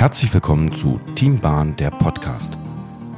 [0.00, 2.56] Herzlich willkommen zu Team Bahn, der Podcast.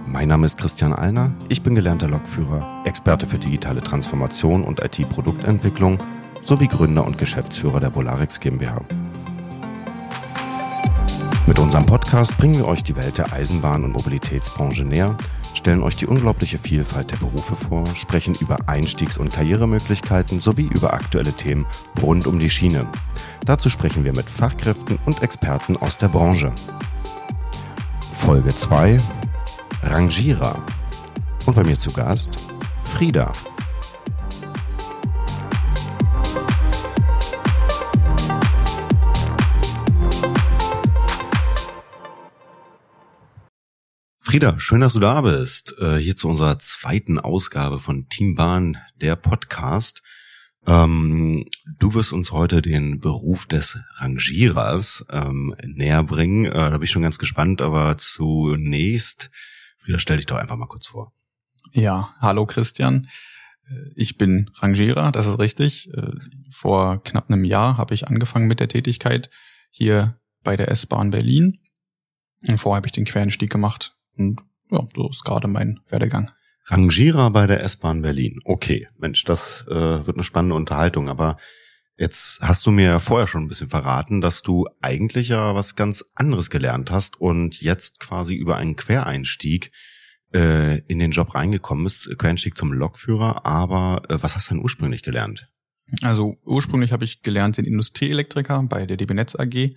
[0.04, 5.98] Mein Name ist Christian Alner, ich bin gelernter Lokführer, Experte für digitale Transformation und IT-Produktentwicklung
[6.42, 8.80] sowie Gründer und Geschäftsführer der Volarex GmbH.
[11.46, 15.16] Mit unserem Podcast bringen wir euch die Welt der Eisenbahn- und Mobilitätsbranche näher,
[15.54, 20.92] stellen euch die unglaubliche Vielfalt der Berufe vor, sprechen über Einstiegs- und Karrieremöglichkeiten sowie über
[20.92, 21.66] aktuelle Themen
[22.02, 22.86] rund um die Schiene.
[23.44, 26.52] Dazu sprechen wir mit Fachkräften und Experten aus der Branche.
[28.12, 28.98] Folge 2
[29.82, 30.56] Rangierer.
[31.46, 32.36] Und bei mir zu Gast
[32.84, 33.32] Frieda.
[44.32, 45.74] Frieda, schön, dass du da bist.
[45.78, 50.02] Äh, hier zu unserer zweiten Ausgabe von Team Bahn, der Podcast.
[50.66, 51.44] Ähm,
[51.78, 56.46] du wirst uns heute den Beruf des Rangierers ähm, näher bringen.
[56.46, 59.30] Äh, da bin ich schon ganz gespannt, aber zunächst,
[59.76, 61.12] Frieda, stell dich doch einfach mal kurz vor.
[61.72, 63.08] Ja, hallo Christian.
[63.68, 65.90] Äh, ich bin Rangierer, das ist richtig.
[66.50, 69.28] Vor knapp einem Jahr habe ich angefangen mit der Tätigkeit
[69.70, 71.58] hier bei der S-Bahn Berlin.
[72.48, 76.30] Und vorher habe ich den Querenstieg gemacht und ja, so ist gerade mein Werdegang.
[76.66, 78.38] Rangierer bei der S-Bahn Berlin.
[78.44, 79.74] Okay, Mensch, das äh,
[80.06, 81.36] wird eine spannende Unterhaltung, aber
[81.96, 85.76] jetzt hast du mir ja vorher schon ein bisschen verraten, dass du eigentlich ja was
[85.76, 89.72] ganz anderes gelernt hast und jetzt quasi über einen Quereinstieg
[90.32, 94.62] äh, in den Job reingekommen bist, Quereinstieg zum Lokführer, aber äh, was hast du denn
[94.62, 95.48] ursprünglich gelernt?
[96.00, 99.74] Also ursprünglich habe ich gelernt den Industrieelektriker bei der DB Netz AG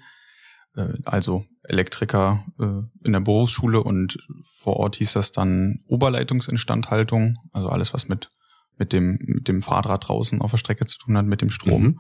[1.06, 7.94] also Elektriker äh, in der Berufsschule und vor Ort hieß das dann Oberleitungsinstandhaltung, also alles,
[7.94, 8.30] was mit,
[8.78, 11.84] mit, dem, mit dem Fahrrad draußen auf der Strecke zu tun hat, mit dem Strom.
[11.84, 12.00] Mhm.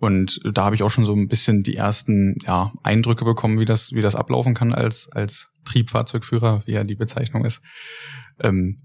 [0.00, 3.64] Und da habe ich auch schon so ein bisschen die ersten ja, Eindrücke bekommen, wie
[3.64, 7.60] das, wie das ablaufen kann als, als Triebfahrzeugführer, wie ja die Bezeichnung ist.
[8.40, 8.76] Ähm,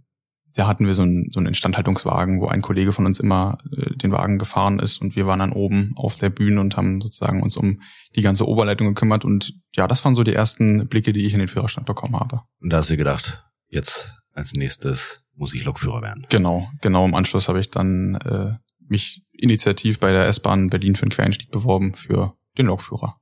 [0.55, 3.95] da hatten wir so einen, so einen Instandhaltungswagen, wo ein Kollege von uns immer äh,
[3.95, 7.41] den Wagen gefahren ist und wir waren dann oben auf der Bühne und haben sozusagen
[7.41, 7.81] uns um
[8.15, 11.39] die ganze Oberleitung gekümmert und ja, das waren so die ersten Blicke, die ich in
[11.39, 12.41] den Führerstand bekommen habe.
[12.61, 16.27] Und da hast du gedacht, jetzt als nächstes muss ich Lokführer werden.
[16.29, 18.53] Genau, genau im Anschluss habe ich dann äh,
[18.87, 23.15] mich initiativ bei der S-Bahn Berlin für einen Quereinstieg beworben für den Lokführer.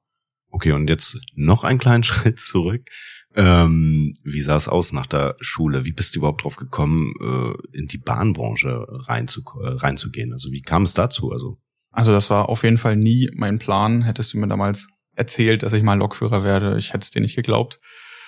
[0.49, 2.89] Okay, und jetzt noch einen kleinen Schritt zurück.
[3.35, 5.85] Ähm, wie sah es aus nach der Schule?
[5.85, 10.33] Wie bist du überhaupt drauf gekommen, äh, in die Bahnbranche reinzu, äh, reinzugehen?
[10.33, 11.31] Also wie kam es dazu?
[11.31, 11.57] Also
[11.91, 14.03] also das war auf jeden Fall nie mein Plan.
[14.03, 17.35] Hättest du mir damals erzählt, dass ich mal Lokführer werde, ich hätte es dir nicht
[17.35, 17.79] geglaubt.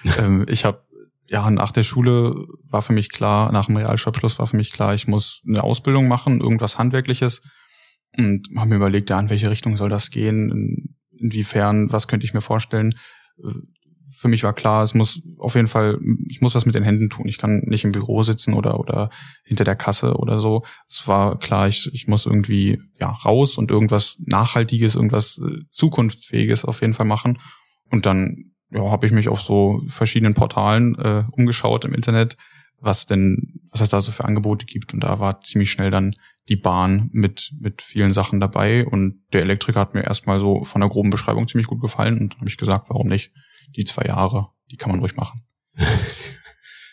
[0.19, 0.85] ähm, ich habe
[1.29, 2.35] ja nach der Schule
[2.69, 6.07] war für mich klar, nach dem Realschulabschluss war für mich klar, ich muss eine Ausbildung
[6.09, 7.41] machen, irgendwas handwerkliches
[8.17, 12.33] und habe mir überlegt, ja, in welche Richtung soll das gehen, inwiefern, was könnte ich
[12.33, 12.95] mir vorstellen
[14.13, 17.09] für mich war klar, es muss auf jeden Fall, ich muss was mit den Händen
[17.09, 17.27] tun.
[17.27, 19.09] Ich kann nicht im Büro sitzen oder oder
[19.43, 20.63] hinter der Kasse oder so.
[20.87, 26.65] Es war klar, ich, ich muss irgendwie ja raus und irgendwas Nachhaltiges, irgendwas äh, Zukunftsfähiges
[26.65, 27.39] auf jeden Fall machen.
[27.89, 32.37] Und dann ja, habe ich mich auf so verschiedenen Portalen äh, umgeschaut im Internet,
[32.79, 34.93] was denn, was es da so für Angebote gibt.
[34.93, 36.13] Und da war ziemlich schnell dann
[36.49, 38.85] die Bahn mit mit vielen Sachen dabei.
[38.85, 42.19] Und der Elektriker hat mir erstmal so von der groben Beschreibung ziemlich gut gefallen.
[42.19, 43.31] Und dann habe ich gesagt, warum nicht?
[43.75, 45.41] die zwei Jahre, die kann man ruhig machen.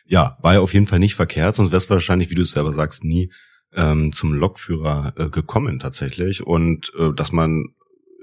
[0.04, 2.72] ja, war ja auf jeden Fall nicht verkehrt, sonst wär's wahrscheinlich, wie du es selber
[2.72, 3.30] sagst, nie
[3.74, 6.46] ähm, zum Lokführer äh, gekommen tatsächlich.
[6.46, 7.66] Und äh, dass man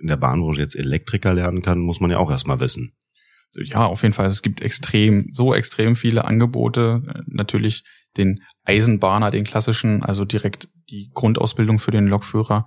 [0.01, 2.93] in der Bahnbranche jetzt Elektriker lernen kann, muss man ja auch erstmal wissen.
[3.53, 4.29] Ja, auf jeden Fall.
[4.29, 7.23] Es gibt extrem, so extrem viele Angebote.
[7.25, 7.83] Natürlich
[8.17, 12.65] den Eisenbahner, den klassischen, also direkt die Grundausbildung für den Lokführer.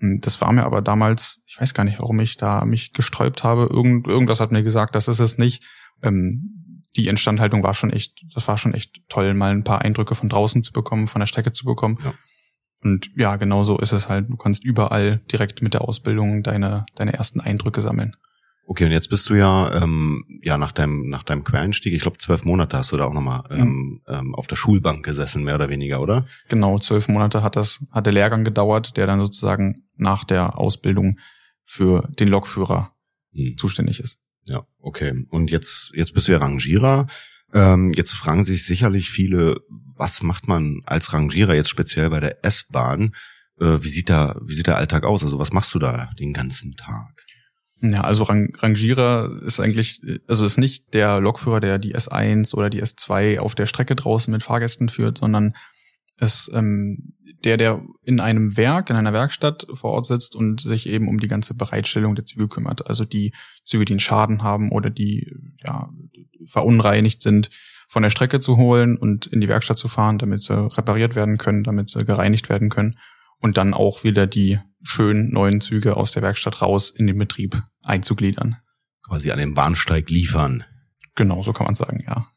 [0.00, 3.44] Hm, das war mir aber damals, ich weiß gar nicht, warum ich da mich gesträubt
[3.44, 3.68] habe.
[3.70, 5.64] Irgend, irgendwas hat mir gesagt, das ist es nicht.
[6.02, 10.14] Ähm, die Instandhaltung war schon echt, das war schon echt toll, mal ein paar Eindrücke
[10.14, 11.98] von draußen zu bekommen, von der Strecke zu bekommen.
[12.02, 12.14] Ja.
[12.82, 14.28] Und ja, genau so ist es halt.
[14.30, 18.16] Du kannst überall direkt mit der Ausbildung deine, deine ersten Eindrücke sammeln.
[18.68, 22.18] Okay, und jetzt bist du ja ähm, ja nach deinem nach deinem Quereinstieg, ich glaube
[22.18, 24.18] zwölf Monate hast du da auch nochmal ähm, ja.
[24.18, 26.26] ähm, auf der Schulbank gesessen, mehr oder weniger, oder?
[26.48, 31.18] Genau, zwölf Monate hat das hat der Lehrgang gedauert, der dann sozusagen nach der Ausbildung
[31.64, 32.92] für den Lokführer
[33.32, 33.56] hm.
[33.56, 34.18] zuständig ist.
[34.44, 35.24] Ja, okay.
[35.30, 37.06] Und jetzt jetzt bist du ja Rangierer.
[37.52, 39.60] Ähm, jetzt fragen sich sicherlich viele,
[39.96, 43.14] was macht man als Rangierer jetzt speziell bei der S-Bahn?
[43.60, 45.22] Äh, wie sieht da wie sieht der Alltag aus?
[45.22, 47.15] Also was machst du da den ganzen Tag?
[47.82, 52.70] Ja, also Rang Rangierer ist eigentlich, also ist nicht der Lokführer, der die S1 oder
[52.70, 55.54] die S2 auf der Strecke draußen mit Fahrgästen führt, sondern
[56.18, 57.12] ist ähm,
[57.44, 61.20] der, der in einem Werk, in einer Werkstatt vor Ort sitzt und sich eben um
[61.20, 62.88] die ganze Bereitstellung der Züge kümmert.
[62.88, 63.32] Also die
[63.64, 65.30] Züge, die einen Schaden haben oder die
[65.62, 65.90] ja,
[66.46, 67.50] verunreinigt sind,
[67.88, 71.36] von der Strecke zu holen und in die Werkstatt zu fahren, damit sie repariert werden
[71.36, 72.96] können, damit sie gereinigt werden können
[73.40, 77.62] und dann auch wieder die schönen neuen Züge aus der Werkstatt raus in den Betrieb
[77.82, 78.56] einzugliedern.
[79.02, 80.64] Quasi an den Bahnsteig liefern.
[81.14, 82.28] Genau, so kann man sagen, ja.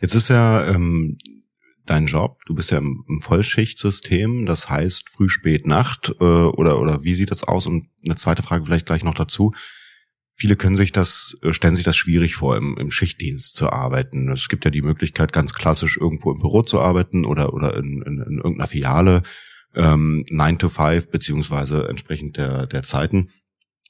[0.00, 1.18] Jetzt ist ja ähm,
[1.86, 6.80] dein Job, du bist ja im, im Vollschichtsystem, das heißt früh, spät, Nacht äh, oder
[6.80, 7.66] oder wie sieht das aus?
[7.66, 9.52] Und eine zweite Frage vielleicht gleich noch dazu.
[10.36, 14.30] Viele können sich das, äh, stellen sich das schwierig vor, im, im Schichtdienst zu arbeiten.
[14.32, 18.02] Es gibt ja die Möglichkeit, ganz klassisch irgendwo im Büro zu arbeiten oder, oder in,
[18.02, 19.22] in, in irgendeiner Filiale,
[19.74, 23.30] ähm, 9 to 5, beziehungsweise entsprechend der, der Zeiten.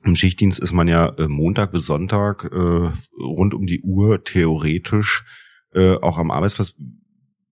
[0.05, 5.25] Im Schichtdienst ist man ja äh, Montag bis Sonntag äh, rund um die Uhr theoretisch
[5.73, 6.77] äh, auch am Arbeitsplatz.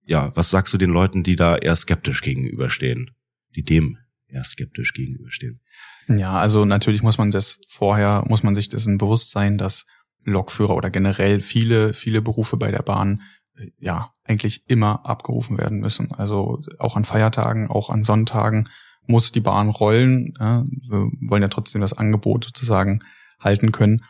[0.05, 3.11] Ja, was sagst du den Leuten, die da eher skeptisch gegenüberstehen?
[3.55, 3.97] Die dem
[4.27, 5.61] eher skeptisch gegenüberstehen?
[6.07, 9.85] Ja, also natürlich muss man das vorher, muss man sich dessen bewusst sein, dass
[10.25, 13.21] Lokführer oder generell viele, viele Berufe bei der Bahn
[13.55, 16.11] äh, ja eigentlich immer abgerufen werden müssen.
[16.13, 18.69] Also auch an Feiertagen, auch an Sonntagen
[19.05, 20.33] muss die Bahn rollen.
[20.39, 22.99] Ja, wir wollen ja trotzdem das Angebot sozusagen
[23.39, 24.05] halten können.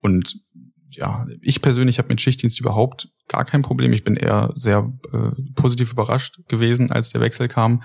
[0.00, 0.40] Und
[0.90, 3.92] ja, ich persönlich habe mit Schichtdienst überhaupt gar kein Problem.
[3.92, 7.82] Ich bin eher sehr äh, positiv überrascht gewesen, als der Wechsel kam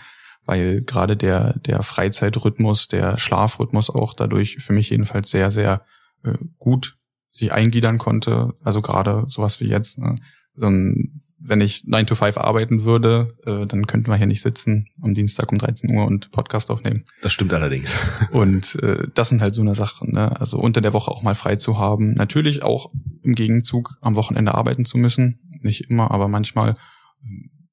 [0.49, 5.85] weil gerade der, der Freizeitrhythmus, der Schlafrhythmus auch dadurch für mich jedenfalls sehr, sehr
[6.23, 6.97] äh, gut
[7.27, 8.55] sich eingliedern konnte.
[8.63, 9.99] Also gerade sowas wie jetzt.
[9.99, 10.15] Ne?
[10.55, 11.11] So ein,
[11.41, 15.13] wenn ich 9 to 5 arbeiten würde, äh, dann könnten wir hier nicht sitzen am
[15.13, 17.05] Dienstag um 13 Uhr und Podcast aufnehmen.
[17.21, 17.95] Das stimmt allerdings.
[18.31, 20.13] und äh, das sind halt so eine Sachen.
[20.13, 20.39] Ne?
[20.39, 22.13] Also unter der Woche auch mal frei zu haben.
[22.13, 22.91] Natürlich auch
[23.23, 25.39] im Gegenzug am Wochenende arbeiten zu müssen.
[25.61, 26.75] Nicht immer, aber manchmal.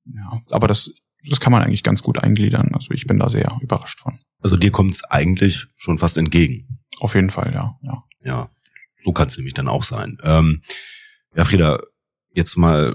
[0.04, 0.90] Ja, aber das
[1.28, 2.70] das kann man eigentlich ganz gut eingliedern.
[2.74, 4.18] Also ich bin da sehr überrascht von.
[4.40, 6.80] Also dir kommt es eigentlich schon fast entgegen.
[7.00, 7.76] Auf jeden Fall, ja.
[7.82, 8.50] Ja, ja
[9.04, 10.18] so kann es nämlich dann auch sein.
[10.22, 10.62] Ähm,
[11.34, 11.80] ja, Frieda,
[12.32, 12.94] jetzt mal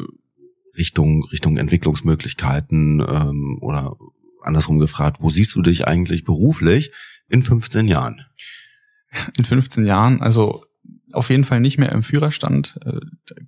[0.77, 3.95] Richtung Richtung Entwicklungsmöglichkeiten ähm, oder
[4.41, 6.91] andersrum gefragt, wo siehst du dich eigentlich beruflich
[7.27, 8.25] in 15 Jahren?
[9.37, 10.63] In 15 Jahren, also
[11.11, 12.79] auf jeden Fall nicht mehr im Führerstand.
[12.85, 12.99] Äh,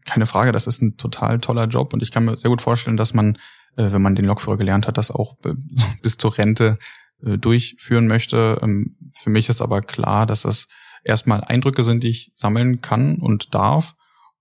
[0.05, 2.97] keine Frage, das ist ein total toller Job und ich kann mir sehr gut vorstellen,
[2.97, 3.37] dass man
[3.75, 5.37] äh, wenn man den Lokführer gelernt hat, das auch
[6.01, 6.77] bis zur Rente
[7.23, 8.59] äh, durchführen möchte.
[8.61, 10.67] Ähm, für mich ist aber klar, dass das
[11.03, 13.95] erstmal Eindrücke sind, die ich sammeln kann und darf.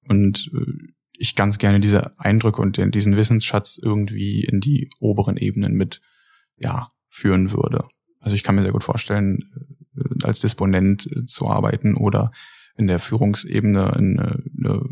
[0.09, 0.51] Und
[1.23, 6.01] ich ganz gerne diese Eindrücke und diesen Wissensschatz irgendwie in die oberen Ebenen mit,
[6.57, 7.85] ja, führen würde.
[8.19, 9.39] Also ich kann mir sehr gut vorstellen,
[10.25, 12.33] als Disponent zu arbeiten oder
[12.77, 14.83] in der Führungsebene eine, eine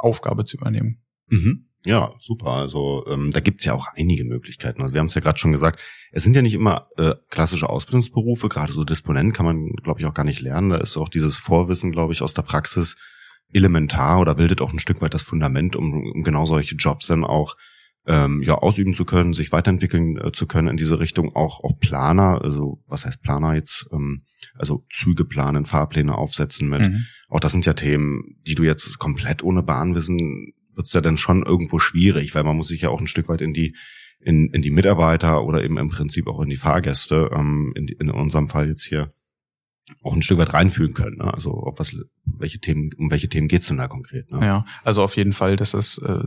[0.00, 1.04] Aufgabe zu übernehmen.
[1.28, 1.68] Mhm.
[1.84, 2.48] Ja, super.
[2.48, 4.82] Also ähm, da gibt's ja auch einige Möglichkeiten.
[4.82, 5.80] Also wir haben es ja gerade schon gesagt,
[6.10, 10.06] es sind ja nicht immer äh, klassische Ausbildungsberufe, gerade so Disponent kann man, glaube ich,
[10.06, 10.70] auch gar nicht lernen.
[10.70, 12.96] Da ist auch dieses Vorwissen, glaube ich, aus der Praxis
[13.52, 17.24] elementar oder bildet auch ein Stück weit das Fundament, um, um genau solche Jobs dann
[17.24, 17.56] auch
[18.06, 21.34] ähm, ja ausüben zu können, sich weiterentwickeln äh, zu können in diese Richtung.
[21.34, 23.86] Auch auch Planer, also was heißt Planer jetzt?
[23.92, 26.82] Ähm, also Züge planen, Fahrpläne aufsetzen mit.
[26.82, 27.06] Mhm.
[27.28, 31.42] Auch das sind ja Themen, die du jetzt komplett ohne Bahnwissen wird's ja dann schon
[31.42, 33.74] irgendwo schwierig, weil man muss sich ja auch ein Stück weit in die
[34.20, 38.10] in, in die Mitarbeiter oder eben im Prinzip auch in die Fahrgäste, ähm, in, in
[38.10, 39.12] unserem Fall jetzt hier,
[40.02, 41.18] auch ein Stück weit reinfühlen können.
[41.18, 41.32] Ne?
[41.32, 44.30] Also auf was, welche Themen, um welche Themen geht's denn da konkret?
[44.30, 44.44] Ne?
[44.44, 46.24] Ja, also auf jeden Fall, das ist äh,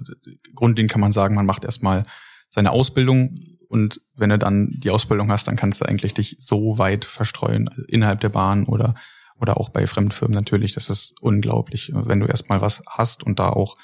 [0.56, 2.06] grundlegend kann man sagen, man macht erstmal
[2.50, 3.38] seine Ausbildung
[3.68, 7.70] und wenn du dann die Ausbildung hast, dann kannst du eigentlich dich so weit verstreuen
[7.88, 8.96] innerhalb der Bahn oder
[9.42, 10.74] oder auch bei Fremdfirmen natürlich.
[10.74, 13.76] Das ist unglaublich, wenn du erstmal was hast und da auch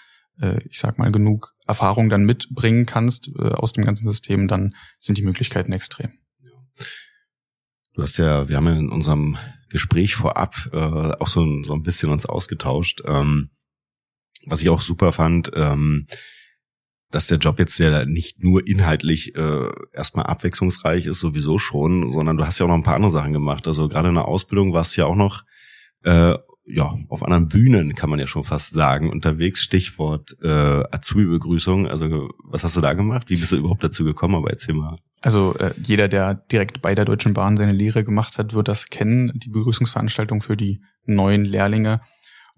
[0.41, 4.75] äh, ich sag mal, genug Erfahrung dann mitbringen kannst äh, aus dem ganzen System, dann
[4.99, 6.11] sind die Möglichkeiten extrem.
[7.95, 9.37] Du hast ja, wir haben ja in unserem
[9.69, 13.01] Gespräch vorab äh, auch so ein, so ein bisschen uns ausgetauscht.
[13.05, 13.51] Ähm,
[14.45, 16.05] was ich auch super fand, ähm,
[17.09, 22.35] dass der Job jetzt ja nicht nur inhaltlich äh, erstmal abwechslungsreich ist, sowieso schon, sondern
[22.35, 23.65] du hast ja auch noch ein paar andere Sachen gemacht.
[23.65, 25.45] Also gerade in der Ausbildung warst du ja auch noch
[26.03, 26.35] äh,
[26.67, 29.61] ja, auf anderen Bühnen kann man ja schon fast sagen, unterwegs.
[29.61, 30.47] Stichwort äh,
[30.91, 31.87] Azubi-Begrüßung.
[31.87, 33.29] Also was hast du da gemacht?
[33.29, 34.35] Wie bist du überhaupt dazu gekommen?
[34.35, 34.97] Aber erzähl mal.
[35.21, 38.89] Also äh, jeder, der direkt bei der Deutschen Bahn seine Lehre gemacht hat, wird das
[38.89, 42.01] kennen, die Begrüßungsveranstaltung für die neuen Lehrlinge.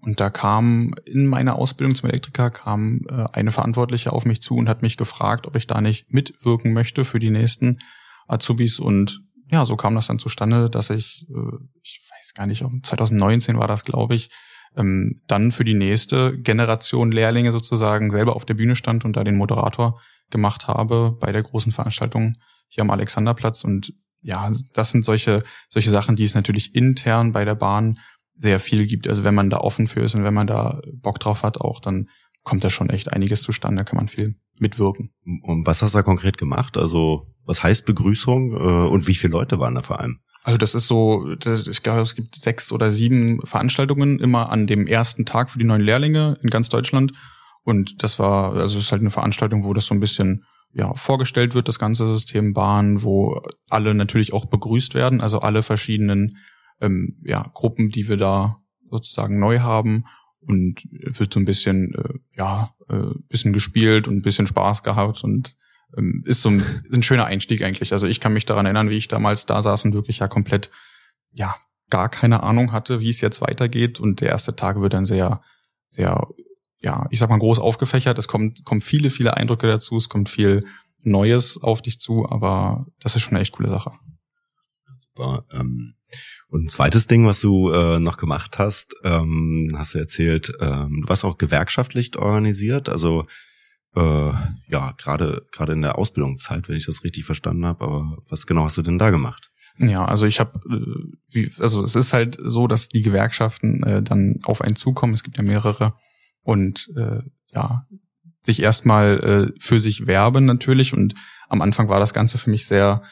[0.00, 4.54] Und da kam in meiner Ausbildung zum Elektriker kam äh, eine Verantwortliche auf mich zu
[4.54, 7.78] und hat mich gefragt, ob ich da nicht mitwirken möchte für die nächsten
[8.26, 8.78] Azubis.
[8.78, 13.58] Und ja, so kam das dann zustande, dass ich, äh, ich weiß gar nicht, 2019
[13.58, 14.30] war das, glaube ich,
[14.76, 19.24] ähm, dann für die nächste Generation Lehrlinge sozusagen selber auf der Bühne stand und da
[19.24, 22.36] den Moderator gemacht habe bei der großen Veranstaltung
[22.68, 23.64] hier am Alexanderplatz.
[23.64, 27.98] Und ja, das sind solche, solche Sachen, die es natürlich intern bei der Bahn
[28.34, 29.08] sehr viel gibt.
[29.08, 31.80] Also wenn man da offen für ist und wenn man da Bock drauf hat auch,
[31.80, 32.08] dann
[32.44, 35.10] kommt da schon echt einiges zustande, da kann man viel mitwirken.
[35.42, 36.76] Und was hast du da konkret gemacht?
[36.76, 40.20] Also was heißt Begrüßung äh, und wie viele Leute waren da vor allem?
[40.42, 44.86] Also das ist so, ich glaube, es gibt sechs oder sieben Veranstaltungen immer an dem
[44.86, 47.12] ersten Tag für die neuen Lehrlinge in ganz Deutschland.
[47.64, 50.94] Und das war, also es ist halt eine Veranstaltung, wo das so ein bisschen ja,
[50.94, 56.38] vorgestellt wird, das ganze System Bahn, wo alle natürlich auch begrüßt werden, also alle verschiedenen
[56.80, 58.58] ähm, ja, Gruppen, die wir da
[58.90, 60.04] sozusagen neu haben
[60.40, 65.24] und wird so ein bisschen, äh, ja, äh, bisschen gespielt und ein bisschen Spaß gehabt
[65.24, 65.56] und
[66.24, 67.92] ist so ein, ein schöner Einstieg eigentlich.
[67.92, 70.70] Also ich kann mich daran erinnern, wie ich damals da saß und wirklich ja komplett,
[71.32, 71.56] ja,
[71.90, 75.40] gar keine Ahnung hatte, wie es jetzt weitergeht und der erste Tag wird dann sehr,
[75.88, 76.26] sehr,
[76.80, 78.18] ja, ich sag mal groß aufgefächert.
[78.18, 80.66] Es kommt, kommt viele, viele Eindrücke dazu, es kommt viel
[81.02, 83.92] Neues auf dich zu, aber das ist schon eine echt coole Sache.
[85.00, 85.46] Super.
[85.52, 85.94] Ähm,
[86.50, 91.02] und ein zweites Ding, was du äh, noch gemacht hast, ähm, hast du erzählt, ähm,
[91.02, 93.24] du warst auch gewerkschaftlich organisiert, also
[93.96, 94.32] äh,
[94.68, 97.84] ja, gerade gerade in der Ausbildungszeit, wenn ich das richtig verstanden habe.
[97.84, 99.50] Aber was genau hast du denn da gemacht?
[99.78, 100.60] Ja, also ich habe,
[101.34, 105.14] äh, also es ist halt so, dass die Gewerkschaften äh, dann auf einen zukommen.
[105.14, 105.94] Es gibt ja mehrere
[106.42, 107.20] und äh,
[107.52, 107.86] ja,
[108.42, 110.92] sich erstmal äh, für sich werben natürlich.
[110.94, 111.14] Und
[111.48, 113.02] am Anfang war das Ganze für mich sehr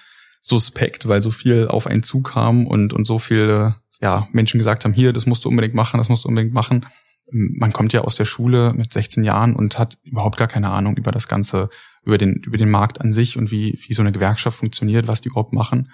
[0.40, 4.92] suspekt, weil so viel auf einen zukam und und so viele ja Menschen gesagt haben,
[4.92, 6.84] hier, das musst du unbedingt machen, das musst du unbedingt machen
[7.30, 10.96] man kommt ja aus der Schule mit 16 Jahren und hat überhaupt gar keine Ahnung
[10.96, 11.68] über das Ganze,
[12.04, 15.20] über den, über den Markt an sich und wie, wie so eine Gewerkschaft funktioniert, was
[15.20, 15.90] die überhaupt machen.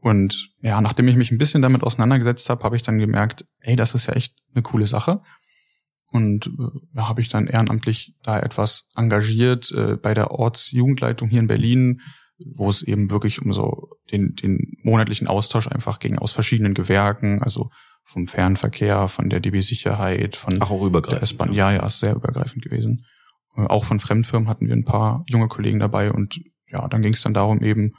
[0.00, 3.76] Und ja, nachdem ich mich ein bisschen damit auseinandergesetzt habe, habe ich dann gemerkt, ey,
[3.76, 5.20] das ist ja echt eine coole Sache.
[6.10, 11.46] Und äh, habe ich dann ehrenamtlich da etwas engagiert äh, bei der Ortsjugendleitung hier in
[11.46, 12.00] Berlin,
[12.38, 17.42] wo es eben wirklich um so den, den monatlichen Austausch einfach ging aus verschiedenen Gewerken,
[17.42, 17.70] also
[18.04, 21.52] vom Fernverkehr, von der DB Sicherheit, von Ach, auch übergreifend, der S-Bahn.
[21.52, 21.70] Ja.
[21.72, 23.06] ja, ist sehr übergreifend gewesen.
[23.56, 27.14] Äh, auch von Fremdfirmen hatten wir ein paar junge Kollegen dabei und ja, dann ging
[27.14, 27.94] es dann darum eben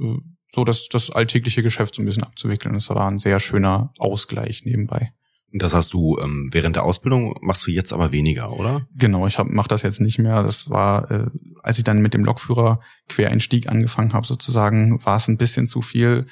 [0.00, 0.16] äh,
[0.54, 2.74] so das, das alltägliche Geschäft so ein bisschen abzuwickeln.
[2.74, 5.12] Das war ein sehr schöner Ausgleich nebenbei.
[5.54, 8.86] Das hast du ähm, während der Ausbildung machst du jetzt aber weniger, oder?
[8.94, 10.42] Genau, ich hab, mach das jetzt nicht mehr.
[10.42, 11.26] Das war, äh,
[11.62, 15.82] als ich dann mit dem Lokführer Quereinstieg angefangen habe, sozusagen, war es ein bisschen zu
[15.82, 16.24] viel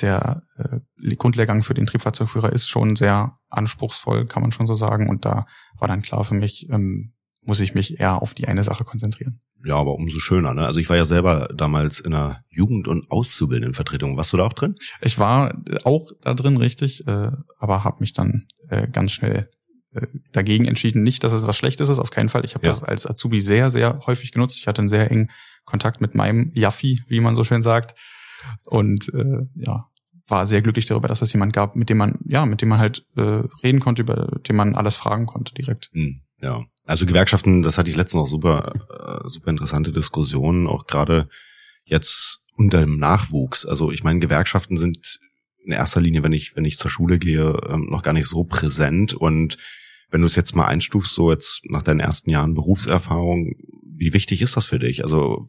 [0.00, 5.08] der äh, Grundlehrgang für den Triebfahrzeugführer ist schon sehr anspruchsvoll, kann man schon so sagen.
[5.08, 5.46] Und da
[5.78, 9.40] war dann klar für mich, ähm, muss ich mich eher auf die eine Sache konzentrieren.
[9.64, 10.64] Ja, aber umso schöner, ne?
[10.66, 14.16] Also ich war ja selber damals in einer Jugend- und Auszubildendenvertretung.
[14.16, 14.76] Warst du da auch drin?
[15.00, 19.50] Ich war auch da drin, richtig, äh, aber habe mich dann äh, ganz schnell
[19.92, 21.02] äh, dagegen entschieden.
[21.02, 22.44] Nicht, dass es was Schlechtes ist, auf keinen Fall.
[22.44, 22.72] Ich habe ja.
[22.72, 24.58] das als Azubi sehr, sehr häufig genutzt.
[24.58, 25.30] Ich hatte einen sehr engen
[25.64, 27.98] Kontakt mit meinem Jaffi, wie man so schön sagt.
[28.66, 29.88] Und äh, ja,
[30.28, 32.78] war sehr glücklich darüber, dass es jemand gab, mit dem man, ja, mit dem man
[32.78, 35.90] halt äh, reden konnte, über den man alles fragen konnte direkt.
[35.92, 36.64] Hm, ja.
[36.84, 38.72] Also Gewerkschaften, das hatte ich letztens auch super,
[39.24, 41.28] äh, super interessante Diskussionen, auch gerade
[41.84, 43.66] jetzt unter dem Nachwuchs.
[43.66, 45.18] Also ich meine, Gewerkschaften sind
[45.64, 48.44] in erster Linie, wenn ich, wenn ich zur Schule gehe, ähm, noch gar nicht so
[48.44, 49.12] präsent.
[49.12, 49.58] Und
[50.10, 53.54] wenn du es jetzt mal einstufst, so jetzt nach deinen ersten Jahren Berufserfahrung,
[53.84, 55.04] wie wichtig ist das für dich?
[55.04, 55.46] Also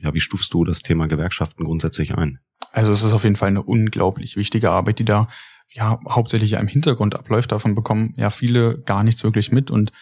[0.00, 2.38] ja, wie stufst du das Thema Gewerkschaften grundsätzlich ein?
[2.72, 5.28] Also es ist auf jeden Fall eine unglaublich wichtige Arbeit, die da
[5.70, 7.52] ja hauptsächlich ja im Hintergrund abläuft.
[7.52, 9.70] Davon bekommen ja viele gar nichts wirklich mit.
[9.70, 9.92] Und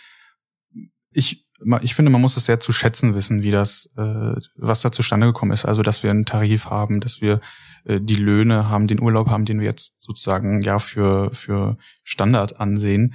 [1.10, 1.46] ich,
[1.80, 5.26] ich finde, man muss es sehr zu schätzen wissen, wie das, äh, was da zustande
[5.26, 5.64] gekommen ist.
[5.64, 7.40] Also, dass wir einen Tarif haben, dass wir
[7.84, 12.60] äh, die Löhne haben, den Urlaub haben, den wir jetzt sozusagen ja für, für Standard
[12.60, 13.14] ansehen.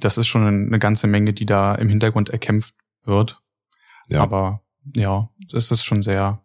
[0.00, 2.74] Das ist schon eine ganze Menge, die da im Hintergrund erkämpft
[3.04, 3.40] wird.
[4.08, 4.22] Ja.
[4.22, 4.62] Aber
[4.96, 6.42] ja, das ist schon sehr.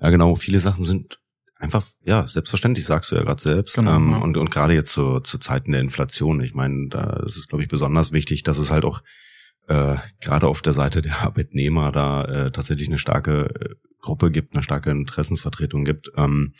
[0.00, 0.34] Ja, genau.
[0.36, 1.20] Viele Sachen sind
[1.56, 3.76] einfach, ja, selbstverständlich, sagst du ja gerade selbst.
[3.76, 4.18] Genau, ähm, ja.
[4.18, 7.62] Und, und gerade jetzt zu, zu Zeiten der Inflation, ich meine, da ist es, glaube
[7.62, 9.02] ich, besonders wichtig, dass es halt auch
[9.68, 14.54] äh, gerade auf der Seite der Arbeitnehmer da äh, tatsächlich eine starke äh, Gruppe gibt,
[14.54, 16.10] eine starke Interessensvertretung gibt.
[16.16, 16.54] Ähm,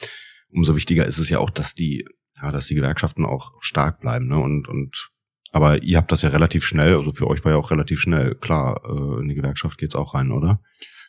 [0.50, 2.06] umso wichtiger ist es ja auch, dass die,
[2.40, 4.38] ja, dass die Gewerkschaften auch stark bleiben, ne?
[4.38, 5.10] Und, und
[5.52, 8.36] aber ihr habt das ja relativ schnell, also für euch war ja auch relativ schnell
[8.36, 10.60] klar, äh, in die Gewerkschaft geht's auch rein, oder?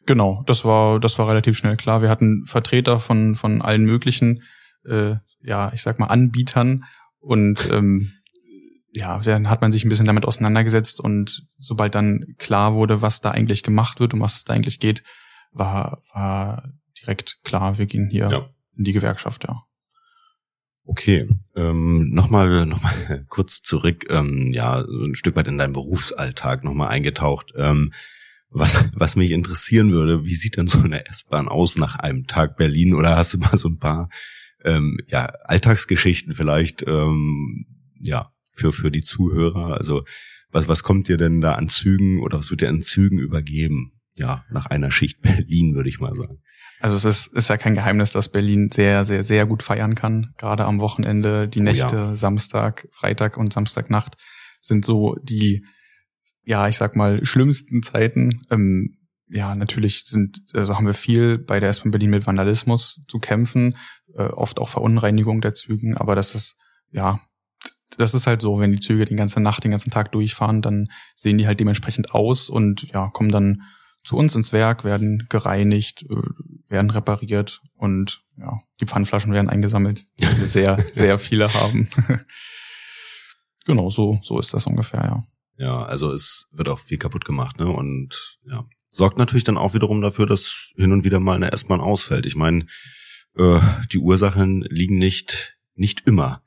[0.05, 2.01] Genau, das war, das war relativ schnell klar.
[2.01, 4.43] Wir hatten Vertreter von, von allen möglichen,
[4.85, 6.85] äh, ja, ich sag mal, Anbietern
[7.19, 8.11] und ähm,
[8.93, 13.21] ja, dann hat man sich ein bisschen damit auseinandergesetzt und sobald dann klar wurde, was
[13.21, 15.03] da eigentlich gemacht wird und was es da eigentlich geht,
[15.51, 18.49] war, war direkt klar, wir gehen hier ja.
[18.75, 19.63] in die Gewerkschaft, ja.
[20.83, 25.73] Okay, ähm, nochmal noch mal kurz zurück, ähm, ja, so ein Stück weit in deinen
[25.73, 27.53] Berufsalltag nochmal eingetaucht.
[27.55, 27.93] Ähm,
[28.51, 32.57] was, was mich interessieren würde, wie sieht denn so eine S-Bahn aus nach einem Tag
[32.57, 32.93] Berlin?
[32.93, 34.09] Oder hast du mal so ein paar
[34.63, 37.65] ähm, ja, Alltagsgeschichten vielleicht ähm,
[37.99, 39.77] ja, für, für die Zuhörer?
[39.77, 40.03] Also
[40.51, 43.93] was, was kommt dir denn da an Zügen oder was wird dir an Zügen übergeben?
[44.15, 46.41] Ja, nach einer Schicht Berlin, würde ich mal sagen.
[46.81, 50.33] Also es ist, ist ja kein Geheimnis, dass Berlin sehr, sehr, sehr gut feiern kann.
[50.37, 52.15] Gerade am Wochenende, die Nächte, oh ja.
[52.15, 54.17] Samstag, Freitag und Samstagnacht
[54.61, 55.63] sind so die,
[56.43, 58.41] ja, ich sag mal, schlimmsten Zeiten.
[58.49, 63.19] Ähm, ja, natürlich sind, also haben wir viel bei der S-Bahn Berlin mit Vandalismus zu
[63.19, 63.77] kämpfen,
[64.13, 66.55] äh, oft auch Verunreinigung der Zügen, aber das ist,
[66.91, 67.21] ja,
[67.97, 70.87] das ist halt so, wenn die Züge die ganze Nacht, den ganzen Tag durchfahren, dann
[71.15, 73.61] sehen die halt dementsprechend aus und ja, kommen dann
[74.03, 80.07] zu uns ins Werk, werden gereinigt, äh, werden repariert und ja, die Pfandflaschen werden eingesammelt,
[80.19, 81.87] die wir sehr, sehr viele haben.
[83.65, 85.23] genau, so, so ist das ungefähr, ja.
[85.61, 87.67] Ja, also es wird auch viel kaputt gemacht, ne?
[87.67, 91.81] Und ja, sorgt natürlich dann auch wiederum dafür, dass hin und wieder mal eine S-Bahn
[91.81, 92.25] ausfällt.
[92.25, 92.65] Ich meine,
[93.37, 93.59] äh,
[93.91, 96.41] die Ursachen liegen nicht, nicht immer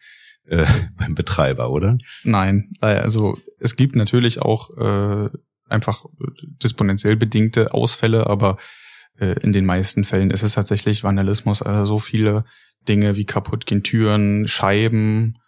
[0.46, 0.66] äh,
[0.96, 1.96] beim Betreiber, oder?
[2.24, 5.30] Nein, also es gibt natürlich auch äh,
[5.68, 6.06] einfach
[6.60, 8.56] disponentiell bedingte Ausfälle, aber
[9.20, 12.44] äh, in den meisten Fällen ist es tatsächlich Vandalismus, also so viele
[12.88, 15.43] Dinge wie kaputt gehen Türen, Scheiben, äh,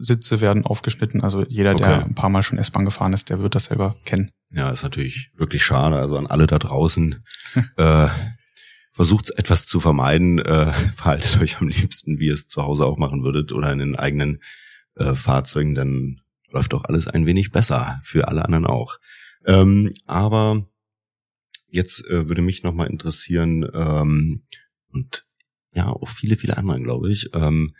[0.00, 1.20] Sitze werden aufgeschnitten.
[1.20, 1.82] Also jeder, okay.
[1.82, 4.30] der ein paar Mal schon S-Bahn gefahren ist, der wird das selber kennen.
[4.50, 5.96] Ja, ist natürlich wirklich schade.
[5.96, 7.22] Also an alle da draußen,
[7.76, 8.08] äh,
[8.92, 12.98] versucht etwas zu vermeiden, äh, verhaltet euch am liebsten, wie ihr es zu Hause auch
[12.98, 14.42] machen würdet oder in den eigenen
[14.96, 18.98] äh, Fahrzeugen, dann läuft doch alles ein wenig besser für alle anderen auch.
[19.46, 20.66] Ähm, aber
[21.68, 24.42] jetzt äh, würde mich nochmal interessieren, ähm,
[24.92, 25.24] und
[25.72, 27.74] ja, auch viele, viele anderen, glaube ich, ähm,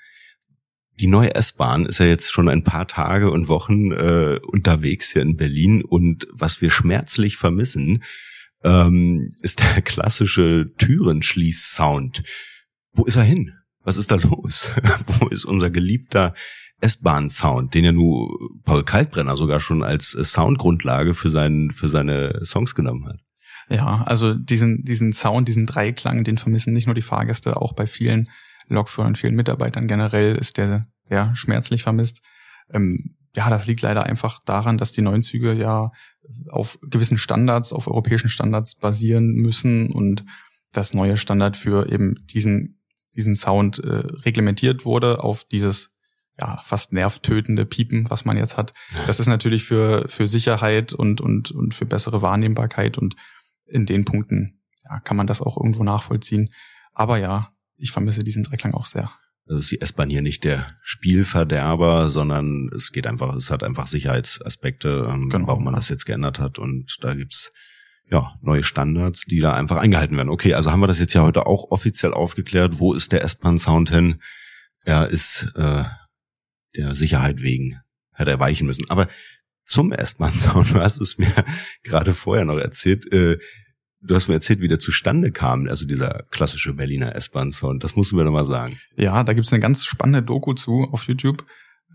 [1.03, 5.23] die neue S-Bahn ist ja jetzt schon ein paar Tage und Wochen äh, unterwegs hier
[5.23, 8.05] in Berlin und was wir schmerzlich vermissen,
[8.63, 12.23] ähm, ist der klassische Türenschließ-Sound.
[12.93, 13.51] Wo ist er hin?
[13.83, 14.71] Was ist da los?
[15.19, 16.35] Wo ist unser geliebter
[16.81, 18.31] S-Bahn-Sound, den ja nur
[18.65, 23.19] Paul Kalkbrenner sogar schon als Soundgrundlage für, seinen, für seine Songs genommen hat?
[23.69, 27.89] Ja, also diesen, diesen Sound, diesen Dreiklang, den vermissen nicht nur die Fahrgäste, auch bei
[27.89, 28.29] vielen
[28.69, 32.23] Lokführern, vielen Mitarbeitern generell ist der sehr schmerzlich vermisst.
[32.73, 35.91] Ähm, ja, das liegt leider einfach daran, dass die neuen Züge ja
[36.49, 40.25] auf gewissen Standards, auf europäischen Standards basieren müssen und
[40.73, 42.81] das neue Standard für eben diesen,
[43.15, 45.91] diesen Sound äh, reglementiert wurde auf dieses
[46.41, 48.73] ja, fast nervtötende Piepen, was man jetzt hat.
[49.07, 53.17] Das ist natürlich für, für Sicherheit und, und, und für bessere Wahrnehmbarkeit und
[53.67, 56.49] in den Punkten ja, kann man das auch irgendwo nachvollziehen.
[56.95, 59.11] Aber ja, ich vermisse diesen Dreiklang auch sehr.
[59.53, 63.87] Also ist die S-Bahn hier nicht der Spielverderber, sondern es geht einfach, es hat einfach
[63.87, 65.49] Sicherheitsaspekte, ähm, genau.
[65.49, 66.59] warum man das jetzt geändert hat.
[66.59, 67.53] Und da gibt's
[68.11, 70.31] ja neue Standards, die da einfach eingehalten werden.
[70.31, 72.79] Okay, also haben wir das jetzt ja heute auch offiziell aufgeklärt.
[72.79, 74.23] Wo ist der S-Bahn-Sound hin?
[74.85, 75.85] Er ist äh,
[76.75, 77.79] der Sicherheit wegen,
[78.15, 78.89] hat er weichen müssen.
[78.89, 79.07] Aber
[79.67, 81.31] zum S-Bahn-Sound, du hast es mir
[81.83, 83.39] gerade vorher noch erzählt, äh,
[84.05, 87.85] Du hast mir erzählt, wie der zustande kam, also dieser klassische Berliner S-Bahn-Sound.
[87.85, 88.79] Das musst du mir doch mal sagen.
[88.97, 91.45] Ja, da gibt's eine ganz spannende Doku zu auf YouTube.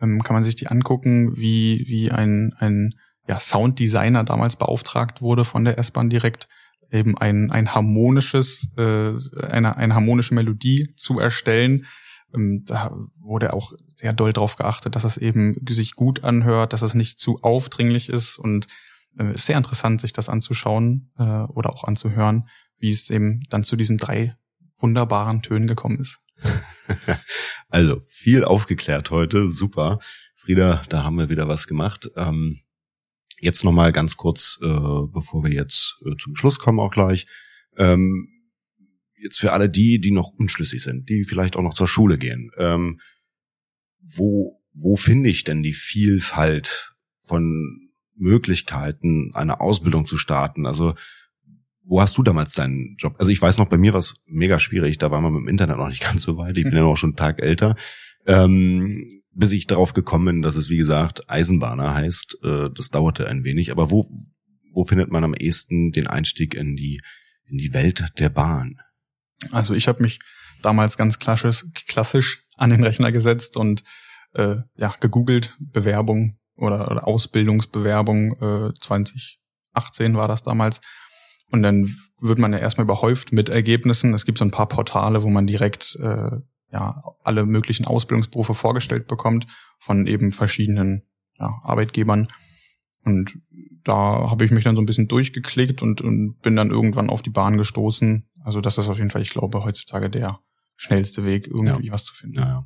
[0.01, 2.93] Ähm, kann man sich die angucken, wie, wie ein, ein
[3.27, 6.47] ja, Sounddesigner damals beauftragt wurde von der S-Bahn direkt,
[6.91, 9.11] eben ein, ein harmonisches, äh,
[9.45, 11.85] eine, eine harmonische Melodie zu erstellen.
[12.33, 16.83] Ähm, da wurde auch sehr doll drauf geachtet, dass es eben sich gut anhört, dass
[16.83, 18.67] es nicht zu aufdringlich ist und
[19.17, 22.47] äh, ist sehr interessant, sich das anzuschauen äh, oder auch anzuhören,
[22.79, 24.37] wie es eben dann zu diesen drei
[24.77, 26.19] wunderbaren Tönen gekommen ist.
[27.69, 29.99] also viel aufgeklärt heute, super.
[30.35, 32.09] Frieda, da haben wir wieder was gemacht.
[32.15, 32.59] Ähm,
[33.39, 37.27] jetzt nochmal ganz kurz, äh, bevor wir jetzt äh, zum Schluss kommen auch gleich.
[37.77, 38.29] Ähm,
[39.15, 42.51] jetzt für alle die, die noch unschlüssig sind, die vielleicht auch noch zur Schule gehen.
[42.57, 42.99] Ähm,
[43.99, 47.86] wo, wo finde ich denn die Vielfalt von
[48.17, 50.65] Möglichkeiten, eine Ausbildung zu starten?
[50.65, 50.93] Also
[51.87, 53.15] wo hast du damals deinen Job?
[53.17, 55.47] Also ich weiß noch, bei mir war es mega schwierig, da war man mit dem
[55.47, 57.75] Internet noch nicht ganz so weit, ich bin ja noch schon einen Tag älter,
[58.25, 62.39] ähm, bis ich darauf gekommen bin, dass es wie gesagt Eisenbahner heißt.
[62.43, 64.09] Äh, das dauerte ein wenig, aber wo,
[64.73, 66.99] wo findet man am ehesten den Einstieg in die,
[67.45, 68.79] in die Welt der Bahn?
[69.51, 70.19] Also ich habe mich
[70.61, 73.83] damals ganz klassisch, klassisch an den Rechner gesetzt und
[74.33, 78.33] äh, ja gegoogelt, Bewerbung oder, oder Ausbildungsbewerbung
[78.69, 80.81] äh, 2018 war das damals.
[81.49, 84.13] Und dann wird man ja erstmal überhäuft mit Ergebnissen.
[84.13, 86.31] Es gibt so ein paar Portale, wo man direkt äh,
[86.71, 89.47] ja alle möglichen Ausbildungsberufe vorgestellt bekommt
[89.79, 91.03] von eben verschiedenen
[91.39, 92.27] ja, Arbeitgebern.
[93.05, 93.37] Und
[93.83, 97.21] da habe ich mich dann so ein bisschen durchgeklickt und, und bin dann irgendwann auf
[97.21, 98.29] die Bahn gestoßen.
[98.43, 100.39] Also das ist auf jeden Fall, ich glaube, heutzutage der
[100.75, 101.93] schnellste Weg, irgendwie ja.
[101.93, 102.39] was zu finden.
[102.39, 102.65] Ja, ja.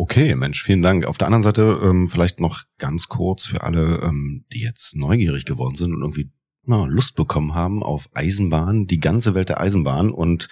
[0.00, 1.06] Okay, Mensch, vielen Dank.
[1.06, 5.44] Auf der anderen Seite ähm, vielleicht noch ganz kurz für alle, ähm, die jetzt neugierig
[5.44, 6.30] geworden sind und irgendwie
[6.62, 10.46] na, Lust bekommen haben auf Eisenbahn, die ganze Welt der Eisenbahn und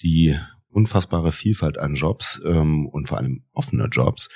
[0.00, 4.28] die unfassbare Vielfalt an Jobs ähm, und vor allem offene Jobs.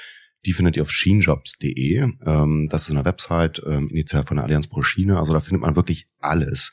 [0.44, 2.08] Die findet ihr auf schienjobs.de.
[2.26, 5.20] Ähm, das ist eine Website, ähm, initial von der Allianz pro Schiene.
[5.20, 6.72] Also da findet man wirklich alles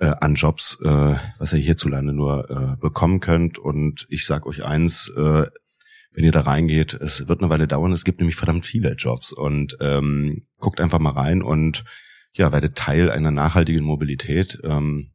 [0.00, 3.58] äh, an Jobs, äh, was ihr hierzulande nur äh, bekommen könnt.
[3.58, 5.12] Und ich sag euch eins,
[6.16, 9.32] wenn ihr da reingeht, es wird eine Weile dauern, es gibt nämlich verdammt viele Jobs
[9.32, 11.84] und ähm, guckt einfach mal rein und
[12.32, 14.58] ja, werdet Teil einer nachhaltigen Mobilität.
[14.64, 15.12] Ähm,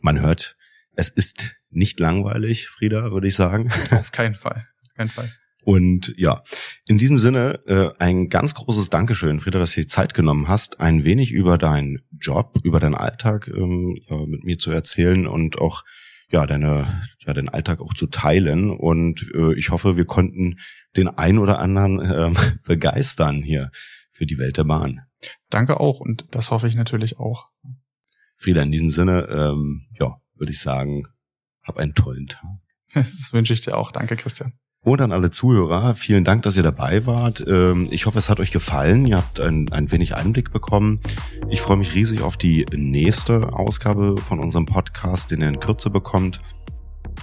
[0.00, 0.56] man hört,
[0.96, 3.70] es ist nicht langweilig, Frieda, würde ich sagen.
[3.90, 5.30] Auf keinen Fall, auf keinen Fall.
[5.64, 6.42] Und ja,
[6.88, 10.80] in diesem Sinne äh, ein ganz großes Dankeschön, Frieda, dass du dir Zeit genommen hast,
[10.80, 15.60] ein wenig über deinen Job, über deinen Alltag ähm, ja, mit mir zu erzählen und
[15.60, 15.84] auch
[16.32, 18.70] ja, deine, ja, den Alltag auch zu teilen.
[18.70, 20.58] Und äh, ich hoffe, wir konnten
[20.96, 22.32] den ein oder anderen äh,
[22.64, 23.70] begeistern hier
[24.10, 25.02] für die Welt der Bahn.
[25.50, 27.50] Danke auch und das hoffe ich natürlich auch.
[28.36, 31.04] Frieda, in diesem Sinne, ähm, ja, würde ich sagen,
[31.62, 32.42] hab einen tollen Tag.
[32.94, 33.90] Das wünsche ich dir auch.
[33.90, 34.52] Danke, Christian.
[34.84, 37.44] Und an alle Zuhörer, vielen Dank, dass ihr dabei wart.
[37.46, 39.06] Ähm, ich hoffe, es hat euch gefallen.
[39.06, 40.98] Ihr habt ein, ein wenig Einblick bekommen.
[41.48, 45.88] Ich freue mich riesig auf die nächste Ausgabe von unserem Podcast, den ihr in Kürze
[45.88, 46.38] bekommt.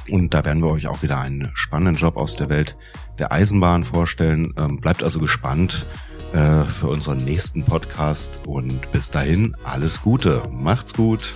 [0.09, 2.77] Und da werden wir euch auch wieder einen spannenden Job aus der Welt
[3.17, 4.53] der Eisenbahn vorstellen.
[4.55, 5.85] Ähm, bleibt also gespannt
[6.31, 10.43] äh, für unseren nächsten Podcast und bis dahin alles Gute.
[10.49, 11.33] Macht's gut.